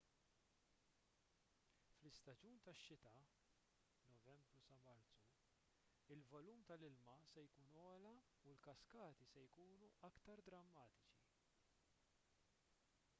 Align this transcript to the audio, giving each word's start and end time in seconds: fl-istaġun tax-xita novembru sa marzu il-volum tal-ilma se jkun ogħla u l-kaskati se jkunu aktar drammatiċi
fl-istaġun 1.97 2.55
tax-xita 2.69 3.11
novembru 4.13 4.63
sa 4.69 4.79
marzu 4.87 5.21
il-volum 6.17 6.65
tal-ilma 6.73 7.15
se 7.35 7.45
jkun 7.51 7.77
ogħla 7.85 8.15
u 8.47 8.49
l-kaskati 8.55 9.31
se 9.35 9.45
jkunu 9.51 9.93
aktar 10.13 10.45
drammatiċi 10.51 11.17